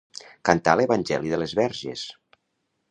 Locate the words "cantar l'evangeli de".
0.49-1.41